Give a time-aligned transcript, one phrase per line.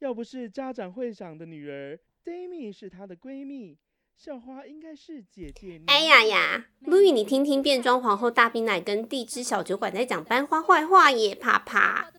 [0.00, 3.76] 要不是家长会长的女儿，Demi 是她的闺蜜，
[4.16, 5.80] 校花应该是姐姐。
[5.88, 12.12] 哎呀呀，路易，你听听变装皇后大冰奶跟地之小酒馆在讲班花坏话耶，啪啪。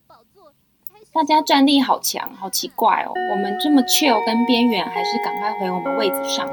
[1.14, 3.14] 大家战力好强，好奇怪哦。
[3.32, 6.48] 我们这么 chill 跟边缘，还是赶快回我们位子上。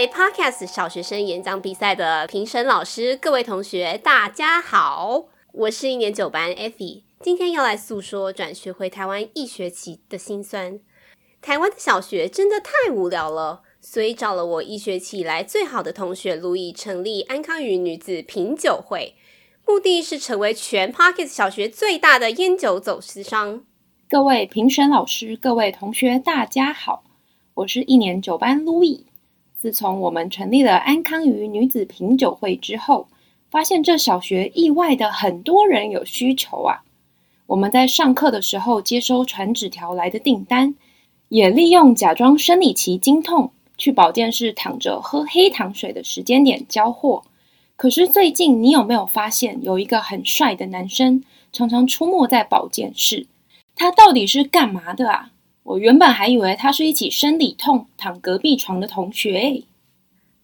[0.00, 10.80] 位 Podcast 小学生演讲比赛的评审老师，各位同学，大家好，我是一年九班 Effie，今天要来诉说转学回台湾一学期的辛酸。
[11.42, 19.14] 台湾的小学真的太无聊了，所以找了我一学期以来最好的同学路易，成立安康鱼女子品酒会，
[19.66, 23.66] 目的是成为全 Podcast 小学最大的烟酒走私商。
[24.08, 27.04] 各位评审老师，各位同学，大家好，
[27.52, 29.04] 我是一年九班路易。
[29.60, 33.08] 自从我们成立了安康鱼女子品酒会之后，
[33.50, 36.80] 发现这小学意外的很多人有需求啊！
[37.46, 40.74] 我们在上课的时候接收传纸条来的订单，
[41.28, 47.24] 也利用假装生理期经痛去保健室躺着喝黑糖水的时间点交货。
[47.76, 51.22] 可是最近你有没有发现有一个很帅的男生
[51.52, 53.26] 常常出没在保健室？
[53.74, 55.32] 他到底是干嘛的啊？
[55.70, 59.64] 我原本还以为他是一起生理痛躺隔壁床的同学诶。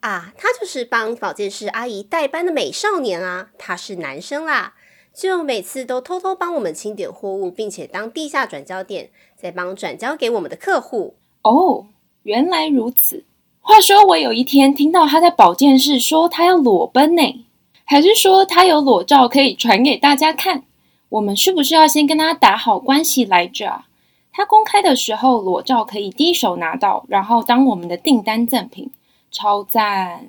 [0.00, 4.74] 啊，他就是帮保健室阿姨代班的美少年啊，他是男生啦，
[5.12, 11.16] 就每次都偷偷帮我们清点货物，并且当地下转交点，再帮转交给我们的客户。
[11.42, 11.86] 哦，
[12.22, 13.24] 原来如此。
[13.60, 17.44] 话说我有一天听到他在保健室说他要裸奔呢，
[17.84, 20.62] 还是说他有裸照可以传给大家看？
[21.08, 23.86] 我们是不是要先跟他打好关系来着啊？
[24.36, 28.92] 他公开的时候，裸照可以第一手拿到，然后当我们的订单赠品，
[29.30, 30.28] 超赞！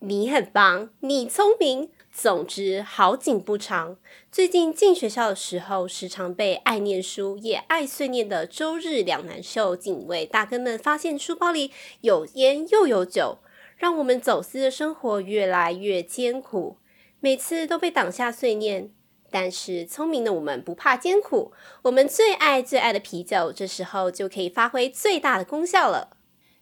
[0.00, 1.88] 你很棒，你聪明。
[2.10, 3.98] 总之，好景不长，
[4.32, 11.70] 最近进学校的时候，时常被爱念书也爱碎念的周日两难秀警卫大哥们发现书包里
[12.00, 13.38] 有烟又有酒，
[13.76, 16.78] 让我们走私的生活越来越艰苦，
[17.20, 18.90] 每次都被挡下碎念。
[19.38, 21.52] 但是聪明的我们不怕艰苦，
[21.82, 26.08] 我们最爱最爱的啤酒，这时候就可以发挥最大的功效了。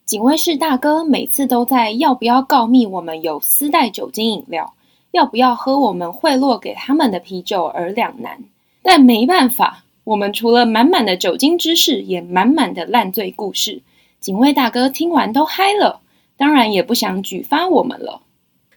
[0.04, 4.74] 警卫室大哥每次都在要不要告密我们有私带酒精饮料，
[5.12, 8.42] 要不要喝我们贿赂给他们的啤酒而两难。
[8.82, 13.82] 但没办法，我们除了满满的酒精知识，也满满的烂醉故事。
[14.18, 16.00] 警卫大哥听完都嗨了，
[16.36, 18.22] 当然也不想举发我们了。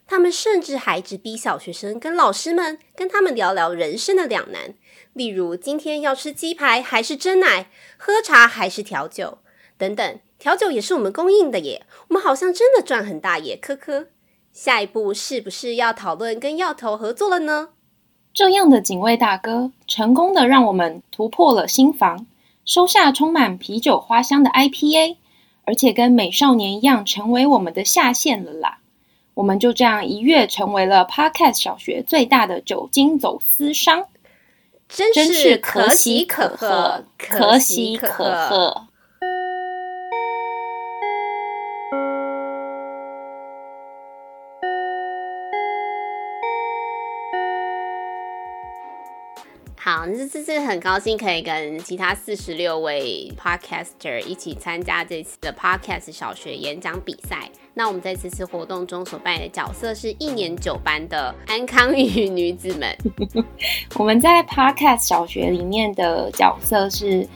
[0.07, 4.73] 他们甚至还直逼小学生跟老师们，跟他们聊聊人生的两难，
[5.13, 9.40] 例如今天要吃鸡排还是真奶，喝茶还是调酒
[9.78, 10.19] 等等。
[10.40, 14.07] 调酒也是我们供应的耶，我们好像真的赚很大耶，科科。
[14.53, 17.69] 下一步是不是要讨论跟药头合作了呢？
[18.34, 22.28] 这样的警卫大哥，成功的让我们突破了心防，
[22.63, 25.17] 收下充满啤酒花香的 IPA，
[25.66, 28.78] 而且跟美少年一样，成为我们的下线了啦。
[29.38, 34.03] 我们就这样一跃成为了 Podcast 小学最大的酒精走私商，
[34.90, 38.87] 真是可喜可贺，可喜可贺。
[50.16, 57.50] 这这次很高兴可以跟其他四十六位 podcaster 一起参加这次的 podcast 小学演讲比赛。
[57.73, 62.96] 那我们在这次活动中所扮演的角色是一年九班的安康与女子们。
[63.97, 67.28] 我们在 podcast 小学里面的角色是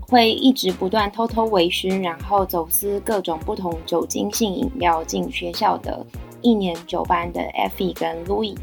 [0.00, 6.04] 会一直不断偷偷微醺，然后走私各种不同酒精性饮料进学校的
[6.40, 8.56] 一年九班的 Effie 跟 Louis。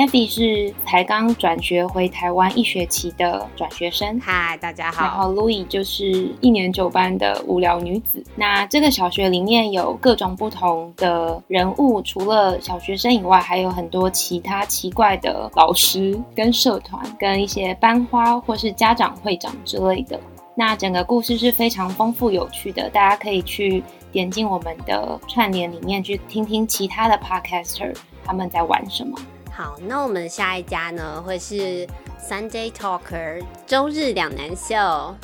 [0.00, 4.18] Effie 是才刚转学回台湾一学期的转学生。
[4.18, 5.02] 嗨，大家好。
[5.02, 8.24] 然后 Louis 就是一年九班的无聊女子。
[8.34, 20.18] 那这个小学里面有各种不同的人物，除了小学生以外，还有很多其他奇怪的老师、跟社团、跟一些班花或是家长会长之类的。
[20.54, 27.94] 那整个故事是非常丰富有趣的，大家可以去点进我们的串联里面去听听其他的 Podcaster
[28.24, 29.14] 他们在玩什么。
[29.60, 31.86] 好，那我们下一家呢，会是
[32.18, 34.74] Sunday Talker 周日两难秀。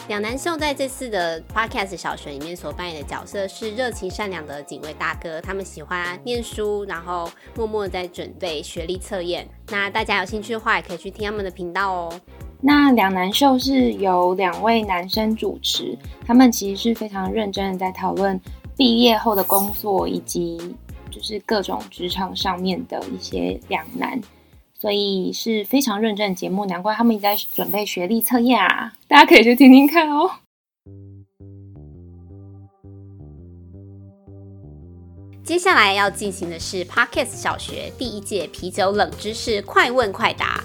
[0.09, 9.49] 两难秀在这次的 Podcast 小学里面所扮演的角色是热情善良的警卫大哥，他们喜欢念书，然后默默在准备学历测验。
[9.69, 12.21] 那大家有兴趣的话，也可以去听他们的频道哦。
[12.61, 15.97] 那两男秀是由两位男生主持，
[16.27, 18.39] 他们其实是非常认真的在讨论
[18.77, 20.77] 毕业后的工作以及
[21.17, 24.21] 就是各种职场上面的一些两难，
[24.79, 28.93] 所以是非常认真的节目，难怪他们一直在准备学历测验啊！
[29.09, 30.31] 大家可以去听听看哦。
[35.43, 40.63] 接下来要进行的是 Parkes 小学第一届啤酒冷知识快问快答，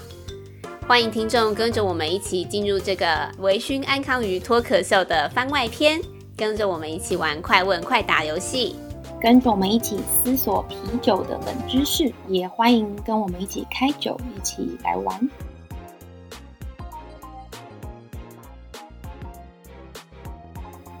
[0.86, 5.98] 欢迎听众跟着我们一起进入这个微醺安康鱼脱壳秀的番外篇，
[6.36, 8.76] 跟着我们一起玩快问快答游戏，
[9.22, 15.30] 跟着我们一起思索啤酒的冷知识，也欢迎跟我们一起开酒，一起来玩。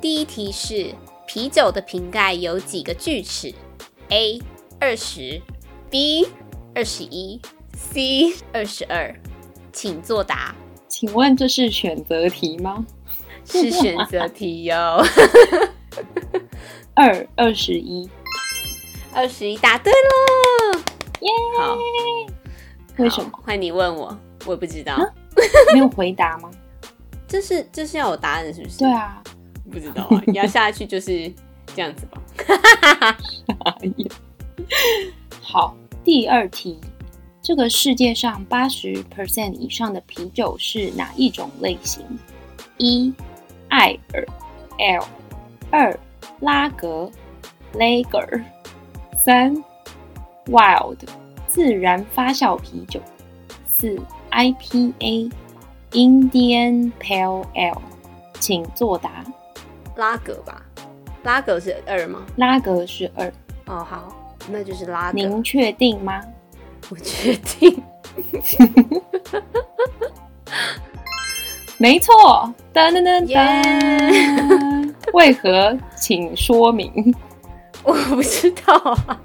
[0.00, 0.94] 第一题是
[1.26, 3.52] 啤酒的瓶盖有几个锯齿
[4.10, 4.40] ？A
[4.78, 5.42] 二十
[5.90, 6.28] ，B
[6.76, 7.40] 二十一
[7.74, 9.12] ，C 二十二，
[9.72, 10.54] 请作答。
[10.86, 12.86] 请问这是选择题吗？
[13.44, 15.02] 是选择题哟。
[16.94, 18.08] 二二十一，
[19.14, 20.80] 二十一答对了，
[21.20, 21.30] 耶！
[21.58, 21.76] 好，
[22.98, 23.30] 为什么？
[23.44, 24.96] 换你问我，我也不知道。
[25.72, 26.50] 没有回答吗？
[27.28, 28.78] 这是这是要有答案是不是？
[28.78, 29.22] 对啊，
[29.70, 30.22] 不知道啊。
[30.26, 31.32] 你要下去就是。
[31.74, 32.20] 这样子吧，
[35.40, 35.74] 好，
[36.04, 36.78] 第二题，
[37.40, 42.04] 这个世界上八十 percent 以上的啤酒是哪一种类型？
[42.76, 43.10] 一、
[43.70, 44.26] 艾尔
[44.78, 45.06] L，
[45.70, 45.98] 二、
[46.42, 47.08] 拉格
[47.74, 48.42] Lager，
[49.24, 49.54] 三、
[50.46, 50.98] Wild
[51.46, 53.00] 自然发酵啤酒，
[53.70, 53.96] 四、
[54.32, 55.30] IPA
[55.92, 57.80] Indian Pale Ale，
[58.40, 59.24] 请作答。
[59.94, 60.60] 拉格吧。
[61.22, 62.26] 拉格是二吗？
[62.34, 63.32] 拉格是二。
[63.66, 64.12] 哦，好，
[64.48, 65.16] 那就是拉格。
[65.16, 66.20] 您确定吗？
[66.90, 67.80] 我确定。
[71.78, 72.52] 没错。
[72.74, 74.71] 噔噔噔噔。
[75.14, 75.78] 为何？
[75.96, 77.14] 请说明。
[77.84, 79.20] 我不知道啊。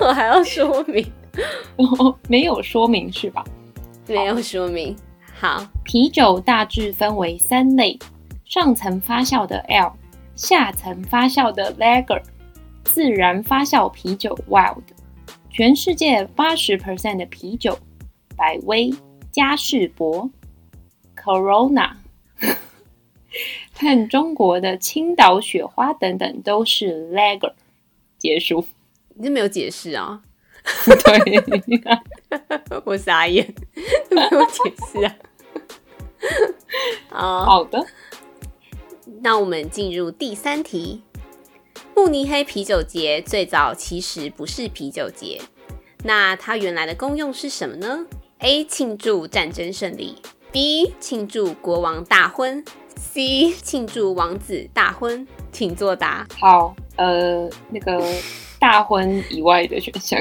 [0.00, 1.04] 我还要说明？
[2.28, 3.44] 没有说明是吧？
[4.06, 4.96] 没有说明。
[5.38, 7.98] 好，啤酒大致分为三类：
[8.44, 9.92] 上层发酵的 L。
[10.34, 12.22] 下层发酵的 Lager，
[12.84, 14.82] 自然发酵啤酒 Wild，
[15.50, 17.76] 全世界八十 percent 的啤酒，
[18.36, 18.94] 百威、
[19.32, 20.30] 嘉士伯、
[21.16, 21.90] Corona，
[23.78, 27.52] 和中国的青岛雪花等等都是 Lager。
[28.18, 28.66] 结束，
[29.14, 30.20] 你就没有解释啊？
[30.84, 31.40] 对，
[32.84, 33.54] 我傻眼，
[34.10, 35.14] 没有解释啊。
[37.08, 37.86] 好，好的。
[39.22, 41.02] 那我们进入第三题。
[41.94, 45.40] 慕尼黑啤酒节最早其实不是啤酒节，
[46.04, 48.06] 那它原来的功用是什么呢
[48.40, 48.64] ？A.
[48.64, 50.16] 庆祝战争胜利
[50.52, 50.92] ，B.
[51.00, 52.64] 庆祝国王大婚
[53.12, 53.52] ，C.
[53.62, 56.26] 庆祝王子大婚，请作答。
[56.40, 58.04] 好，呃，那个
[58.58, 60.20] 大婚以外的选项，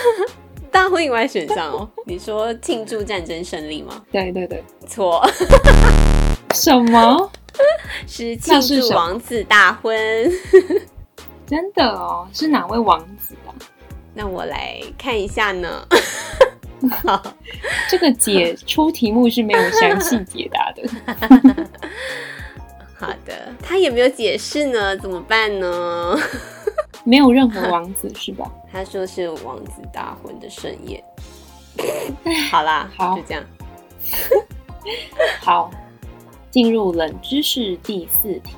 [0.70, 1.88] 大婚以外选项哦。
[2.06, 4.04] 你说庆祝战争胜利吗？
[4.12, 5.26] 对对对，错。
[6.54, 7.30] 什么？
[8.06, 10.30] 是庆祝王子大婚，
[11.46, 12.28] 真的哦？
[12.32, 13.54] 是哪位王子啊？
[14.14, 15.86] 那我来看一下呢。
[16.88, 17.22] 好，
[17.90, 20.88] 这个解出题目是没有详细解答的。
[22.98, 26.18] 好的，他也没有解释呢，怎么办呢？
[27.04, 28.50] 没有任何王子是吧？
[28.70, 31.02] 他说是王子大婚的盛宴。
[32.50, 33.44] 好啦，好，就这样。
[35.40, 35.70] 好。
[36.50, 38.56] 进入冷知识第四题，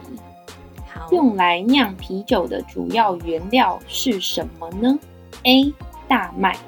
[0.90, 4.98] 好，用来酿啤酒的主要原料是什么呢
[5.42, 5.70] ？A.
[6.08, 6.58] 大麦、哦、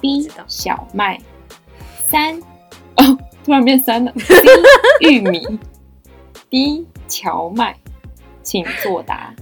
[0.00, 0.28] B.
[0.46, 1.18] 小麦，
[2.08, 2.38] 三
[2.96, 4.12] 哦，突然变三了。
[4.18, 4.34] C.
[5.00, 5.46] 玉米
[6.50, 6.86] ，D.
[7.08, 7.76] 荞麦，
[8.42, 9.32] 请作答。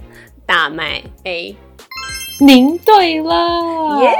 [0.45, 1.55] 大麦 A，
[2.39, 4.13] 您对了，耶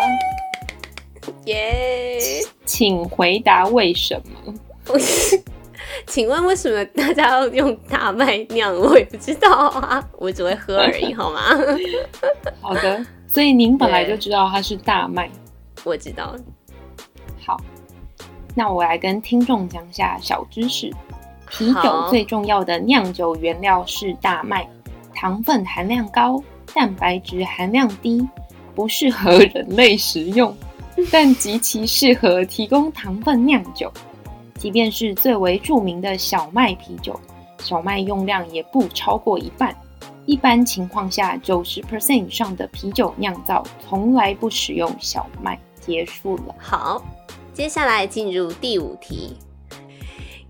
[1.46, 2.20] 耶，
[2.66, 4.54] 请回答为什么？
[6.08, 8.76] 请问为什么大家要用大麦酿？
[8.76, 11.42] 我也不知道啊，我只会喝而已， 好吗？
[12.60, 15.30] 好的，所以您本来就知道它是大麦。
[15.86, 16.36] 我知道。
[17.46, 17.56] 好，
[18.54, 20.92] 那我来跟听众讲下小知识：
[21.50, 24.68] 啤酒最重要的酿酒原料是大麦，
[25.14, 28.28] 糖分含量高，蛋白质含量低，
[28.74, 30.56] 不适合人类食用，
[31.12, 33.92] 但极其适合提供糖分酿酒。
[34.58, 37.20] 即便是最为著名的小麦啤酒，
[37.60, 39.76] 小麦用量也不超过一半。
[40.26, 45.60] 一般情况下，九十 percent 以上的啤酒酿造从来不使用小麦。
[45.86, 46.56] 结束了。
[46.58, 47.04] 好，
[47.54, 49.38] 接下来进入第五题：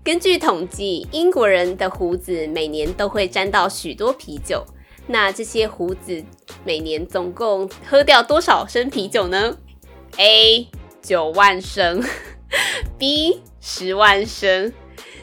[0.02, 4.64] 根据统计，英国人的胡子每年都会沾到许多啤酒。
[5.08, 6.24] 那这些胡子
[6.64, 9.56] 每年总共喝掉多少升啤酒呢
[10.16, 10.68] ？A
[11.00, 12.02] 九万升，
[12.98, 14.72] B 十万升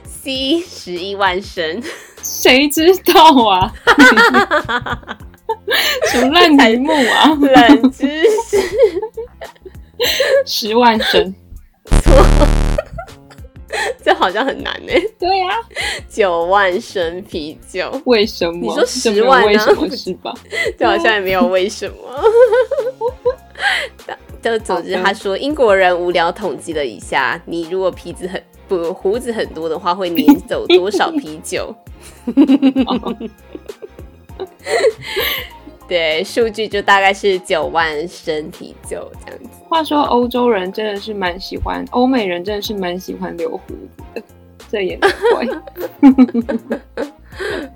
[0.06, 1.84] ，C 十一万升。
[2.22, 3.74] 谁知道啊？
[6.08, 7.28] 什么烂题目啊？
[7.42, 8.08] 冷知
[8.50, 8.58] 识，
[10.46, 11.34] 十万升。
[12.04, 12.24] 错。
[14.04, 14.94] 这好像很难呢。
[15.18, 15.58] 对呀、啊，
[16.08, 18.60] 九万升啤酒，为什么？
[18.62, 19.48] 你说十万呢？
[19.48, 20.34] 为什么是吧？
[20.78, 21.96] 这好像也没有为什么。
[24.42, 31.74] 就总之，他说英国人无聊统计了一下，你如果皮子很不胡子很多的话，会撵走多少啤酒？
[35.88, 39.50] 对，数据就大概是九万升啤酒这样子。
[39.70, 44.24] 话说，欧洲人真的是蛮喜欢，欧美人真的是蛮喜欢留胡子的，
[44.70, 45.46] 这也难怪。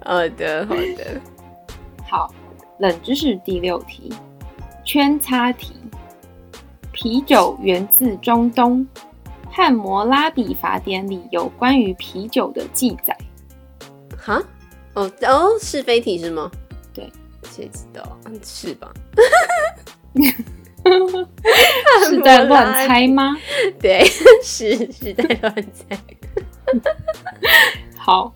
[0.04, 1.22] 好的，好的，
[2.10, 2.34] 好。
[2.80, 4.14] 冷知识第六题，
[4.86, 5.74] 圈叉题：
[6.92, 8.86] 啤酒源自中东，
[9.50, 13.18] 《汉谟拉比法典》里有关于啤酒的记载。
[14.16, 14.44] 哈？
[14.94, 16.52] 哦哦，是非题是吗？
[17.58, 18.20] 谁知道？
[18.44, 18.94] 是吧？
[22.08, 23.36] 是在乱猜吗？
[23.82, 24.06] 对，
[24.44, 25.98] 是是在乱猜。
[27.98, 28.32] 好，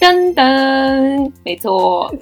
[0.00, 2.12] 噔噔，没错，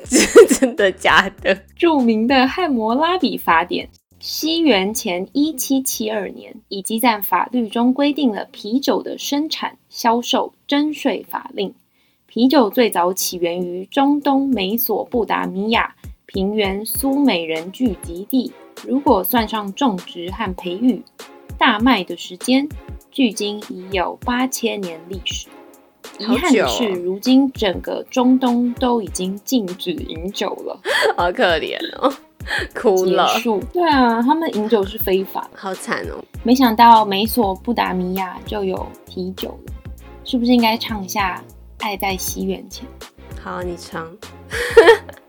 [0.60, 1.54] 真的假的？
[1.74, 3.86] 著名的《汉谟拉比法典》，
[4.20, 11.74] 西元前一七七二年，以及在法律中规定了啤酒的生产、销售征税法令。
[12.28, 15.96] 啤酒最早起源于中东美索不达米亚。
[16.26, 18.52] 平原苏美人聚集地，
[18.85, 21.00] 如果算上种植和培育
[21.56, 22.68] 大麦的时间，
[23.12, 25.47] 距今已有八千年历史。
[26.18, 30.80] 遗憾的是，如今整个中东都已经禁止饮酒了，
[31.16, 32.12] 好可怜哦，
[32.75, 33.33] 哭了。
[33.35, 33.61] 结束。
[33.73, 36.18] 对啊，他们饮酒是非法，好惨哦。
[36.42, 39.73] 没想到美索不达米亚就有啤酒了，
[40.25, 41.40] 是不是应该唱一下
[41.85, 42.85] 《爱在西元前》？
[43.40, 44.11] 好，你唱，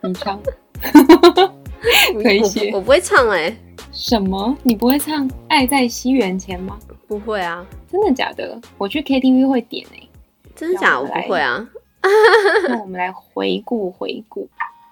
[0.01, 0.41] 你唱。
[2.23, 3.57] 可以写，我不会唱哎、欸。
[3.91, 4.55] 什么？
[4.63, 6.77] 你不会唱《爱在西元前》吗？
[7.07, 8.59] 不会啊，真的假的？
[8.77, 10.09] 我去 KTV 会点哎、欸。
[10.55, 10.99] 真的假的？
[10.99, 11.67] 我，我不会啊。
[12.69, 14.47] 那我们来回顾回顾，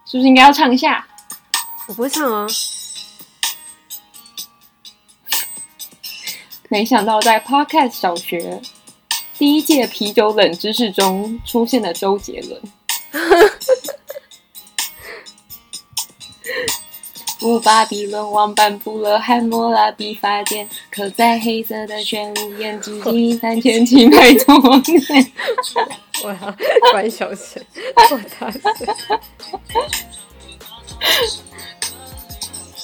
[0.05, 1.05] 是不是应该要唱一下？
[1.87, 2.47] 我不会唱啊。
[6.67, 8.59] 没想到在 Podcast 小学
[9.37, 12.61] 第一届啤酒冷知识中出现了周杰伦。
[17.45, 25.31] 古巴比伦王颁布了汉谟拉比法典，刻在黑色的玄武岩，距今三千七百多年。
[26.25, 26.55] 我要
[26.91, 27.63] 关小声，
[27.95, 28.61] 我大声。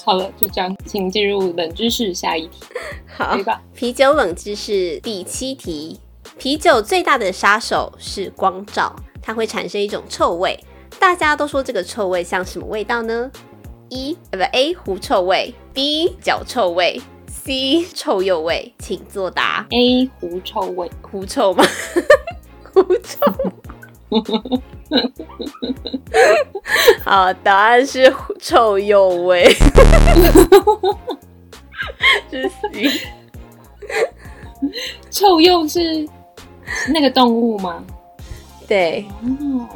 [0.06, 2.60] 好了，就这样，请进入冷知识下一题。
[3.08, 3.36] 好，
[3.74, 6.00] 啤酒冷知识第七题：
[6.38, 10.64] 啤酒最大的杀手是光照，它会产生一种臭味。
[11.00, 13.32] 大家都说这个臭味像什么味道呢？
[13.92, 19.68] 一呃不 A 狐臭味，B 脚臭味，C 臭鼬味，请作答。
[19.70, 21.62] A 狐臭味，狐臭吗？
[22.74, 23.20] 狐臭。
[27.04, 29.44] 好，答案是臭鼬味。
[32.32, 33.02] 是 C。
[35.10, 36.08] 臭鼬是
[36.94, 37.84] 那个动物吗？
[38.66, 39.06] 对。
[39.22, 39.68] 哦。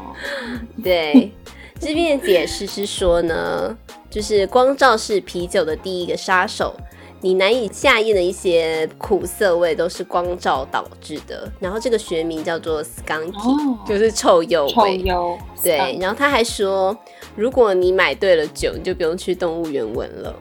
[0.82, 1.34] 对，
[1.80, 3.78] 这边的解释是说呢。
[4.08, 6.74] 就是光照是啤酒的第一个杀手，
[7.20, 11.52] 你难以下咽的一些苦涩味都是光照导致的。
[11.60, 14.72] 然后这个学名叫做 skunky，、哦、就是臭鼬味。
[14.72, 15.38] 臭鼬。
[15.62, 16.96] 对然后他还说，
[17.36, 20.34] 如果你买对了酒，你就不用去动物园闻了。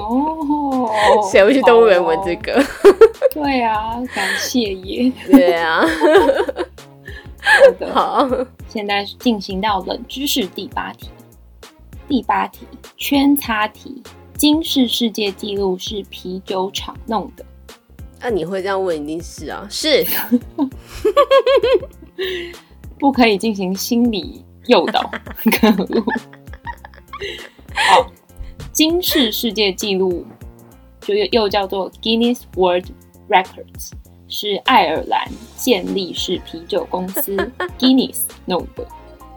[0.00, 0.88] 哦，
[1.30, 2.64] 谁会去动物园闻这个？
[3.34, 5.12] 对啊，感谢耶。
[5.30, 5.84] 对啊。
[7.92, 8.28] 好
[8.68, 11.08] 现在进行到冷知识第八题。
[12.08, 12.66] 第八题，
[12.96, 14.02] 圈擦题，
[14.34, 17.46] 金氏世界纪录是啤酒厂弄的。
[18.20, 20.04] 那、啊、你会这样问，一定是啊，是，
[22.98, 25.08] 不可以进行心理诱导。
[25.52, 26.04] 可恶。
[27.72, 28.10] 好，
[28.72, 30.26] 金氏世界纪录
[31.00, 32.86] 就又又叫做 Guinness World
[33.28, 33.92] Records，
[34.30, 37.36] 是爱尔兰健力士啤酒公司
[37.78, 38.86] Guinness 弄的。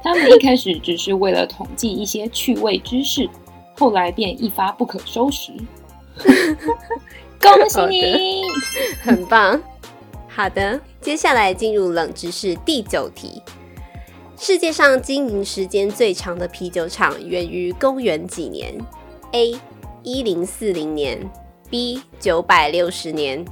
[0.04, 3.28] 他们一开始只是为了统计一些趣味知识，
[3.76, 5.52] 后来便一发不可收拾。
[7.42, 8.44] 恭喜你，
[9.02, 9.60] 很棒。
[10.28, 13.42] 好的，接下来进入冷知识第九题：
[14.38, 18.74] 世界上经营时间最长的啤酒厂源于公元几年
[19.32, 19.56] ？A.
[20.04, 21.20] 一零四零年
[21.70, 22.02] ，B.
[22.20, 23.44] 九百六十年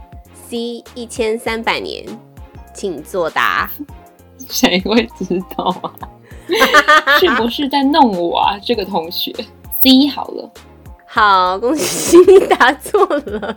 [0.52, 0.84] ，C.
[0.94, 2.06] 一千三百年。
[2.74, 3.70] 请作答。
[4.50, 5.94] 谁会知道啊？
[7.20, 8.60] 是不是在弄我啊？
[8.62, 9.34] 这个同学
[9.82, 10.52] ，C 好了。
[11.08, 13.56] 好，恭喜你答错了。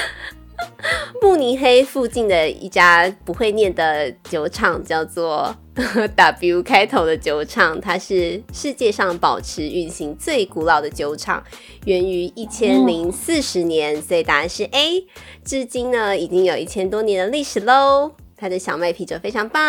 [1.22, 5.54] 慕尼黑附近的一家不会念的酒厂叫做
[6.14, 11.42] W 开头的酒厂，它是世界上保持运行最古老的酒厂，
[11.86, 15.06] 源于一千零四十年，所以答案是 A。
[15.44, 18.12] 至今呢，已经有一千多年的历史喽。
[18.36, 19.62] 它的小麦啤酒非常棒。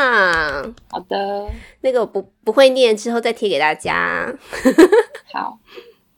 [0.89, 1.47] 好的，
[1.81, 4.33] 那个我不不会念，之后再贴给大家。
[5.31, 5.59] 好，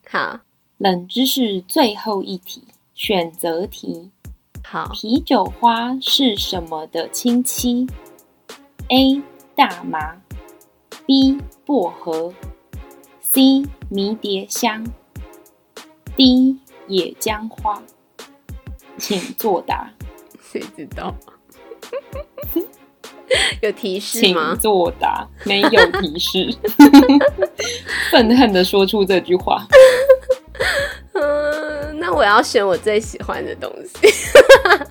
[0.10, 0.40] 好，
[0.80, 2.64] 冷知识最后一题，
[2.96, 4.10] 选择题。
[4.64, 7.86] 好，啤酒花是什么的亲戚
[8.90, 9.22] ？A.
[9.56, 10.16] 大麻
[11.06, 11.38] ，B.
[11.66, 12.34] 薄荷
[13.22, 13.64] ，C.
[13.90, 14.86] 迷迭香
[16.18, 16.58] ，D.
[16.88, 17.82] 野姜花，
[18.98, 19.90] 请作答。
[20.42, 21.16] 谁知道？
[23.62, 24.52] 有提示吗？
[24.52, 25.28] 请作答。
[25.46, 26.54] 没有提示。
[28.12, 29.66] 愤恨的说出这句话。
[31.14, 34.08] 嗯，那我要选我最喜欢的东西。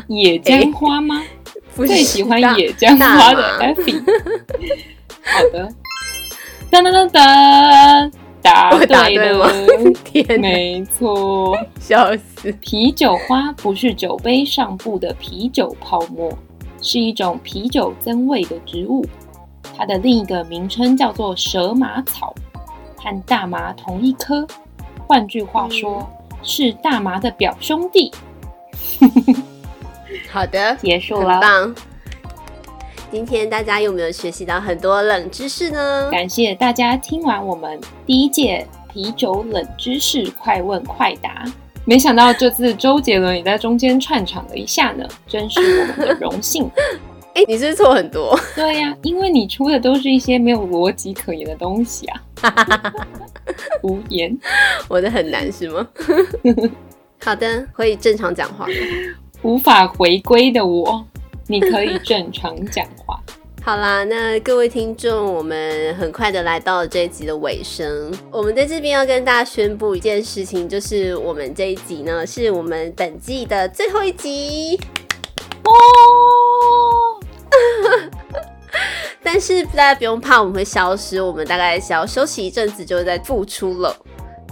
[0.09, 1.16] 野姜花吗？
[1.21, 1.28] 欸、
[1.74, 4.00] 最喜欢野姜花的 Effy。
[5.24, 5.68] 好的，
[6.70, 8.12] 噔噔噔噔，
[8.42, 9.50] 答对了，
[10.04, 12.52] 天，没错，笑死！
[12.60, 16.30] 啤酒花不是酒杯上部的啤酒泡沫，
[16.82, 19.04] 是一种啤酒增味的植物。
[19.76, 22.34] 它的另一个名称叫做蛇麻草，
[22.96, 24.46] 和大麻同一科。
[25.06, 28.12] 换句话说，嗯、是大麻的表兄弟。
[30.30, 31.33] 好的，结束了。
[31.33, 31.75] 很棒。
[33.11, 36.09] 今天大家有没有学习到很多冷知识呢？
[36.11, 41.44] 感谢大家听完我们第一届啤酒冷知识快问快答。
[41.85, 46.68] 没想到这次周杰伦也在中间串场了一下呢，真是我们的荣幸。
[47.35, 48.37] 哎、欸，你是错很多。
[48.57, 52.22] 对呀、啊，因为你出的都是一些没有逻辑可言的东西啊。
[53.83, 54.37] 无言，
[54.88, 55.87] 我的很难是吗？
[57.22, 58.66] 好的，可以正常讲话。
[59.44, 61.04] 无法回归的我，
[61.46, 63.20] 你可以正常讲话。
[63.62, 68.11] 好啦，那各位听众，我们很快的来到了这一集的尾声。
[68.30, 74.80] 我们在这边要跟大家宣布一件事情，就是我们这一集呢，是我们本季的最后一集
[75.64, 75.72] 哦。
[79.22, 83.94] 但是大家不用怕，我们会消失，我们大概想要休息一阵子，就会再复出了。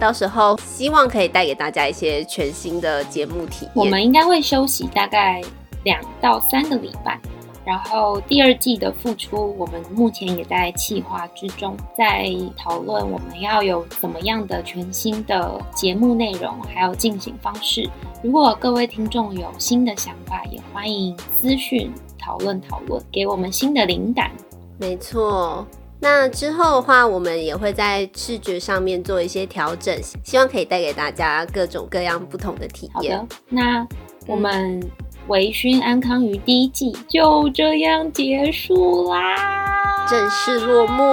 [0.02, 3.72] 到时候希望可以带给大家一些全新的节目体验。
[3.72, 5.40] 我们应该会休息大概
[5.84, 7.20] 两到三个礼拜，
[7.64, 17.88] 然后第二季的付出，我们目前也在企划之中，在讨论我们要有怎么样的全新的节目内容，还有进行方式。
[18.24, 24.32] 如果各位听众有新的想法，也欢迎资讯讨论讨论，给我们新的灵感。
[24.80, 25.64] 没错。
[26.02, 33.16] 那之后的话，我们也会在视觉上面做一些调整，希望可以带给大家各种各样不同的体验。
[33.16, 33.86] 好的，那
[34.26, 34.82] 我们
[35.28, 41.04] 微醺安康鱼第一季就这样结束啦，正式落幕，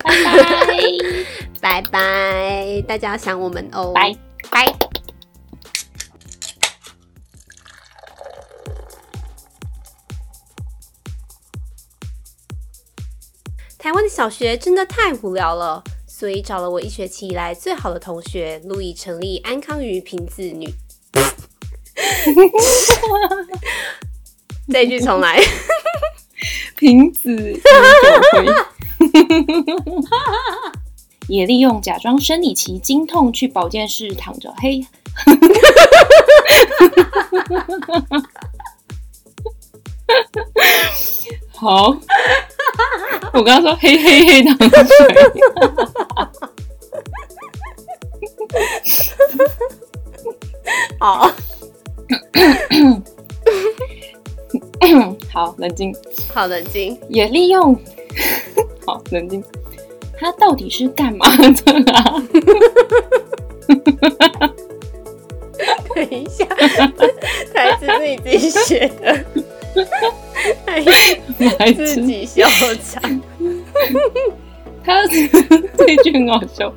[0.00, 0.62] 拜拜，
[1.60, 4.14] 拜拜，大家想我们哦，拜。
[4.48, 4.91] 拜。
[13.82, 20.72] 台湾的小学真的太无聊了，所以找了我一学期以来最好的同学路易成立安康鱼瓶子女。
[24.70, 25.40] 这一句重来，
[26.76, 27.34] 瓶子
[31.26, 34.86] 也利用假装生理期经痛去保健室躺着嘿。
[41.50, 41.96] 好。
[43.32, 44.68] 我刚刚说黑黑黑糖水，
[51.00, 51.30] 好，
[55.32, 55.94] 好冷静，
[56.32, 57.74] 好冷静，也利用，
[58.86, 59.42] 好冷静，
[60.18, 61.44] 他到底是干嘛的
[61.94, 62.22] 啊？
[65.94, 66.44] 等一下，
[67.54, 69.24] 台词是你自己写的。
[71.58, 72.46] 还自己笑
[72.84, 73.21] 场，
[74.84, 76.70] 他这句很好笑。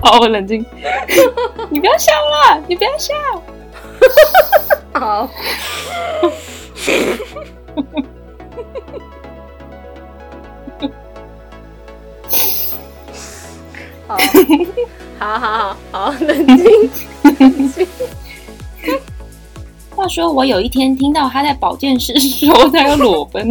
[0.00, 0.64] 好，我冷静。
[1.70, 3.14] 你不要笑了，你不要笑。
[4.94, 5.28] 好。
[14.08, 14.16] 好，
[15.18, 16.90] 好好好好，冷静，
[17.22, 17.86] 冷静。
[20.02, 23.48] 话说，我有一天听到他在保健室说他要裸奔，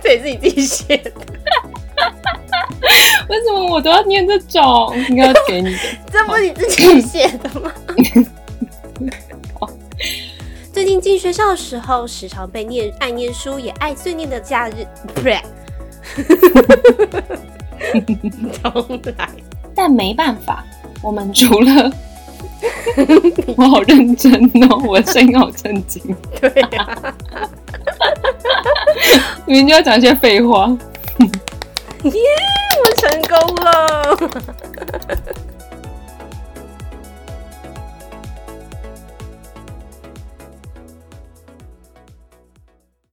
[0.00, 1.10] 这也是你自己写的。
[3.28, 4.94] 为什么我都要念这种？
[5.08, 7.72] 应该要给你的， 这不是你自己写的吗？
[10.72, 15.36] 最近进学校的时候，时常被念爱念书也爱碎念的假日，不是？
[18.62, 19.28] 重来。
[19.74, 20.64] 但没办法，
[21.02, 21.92] 我们除了
[23.56, 24.32] 我好认真
[24.68, 26.02] 哦，我的声音好正经。
[26.40, 27.14] 对呀、啊，
[29.46, 30.68] 明明就要讲一些废话。
[32.04, 32.12] 耶，
[32.84, 34.16] 我成功了。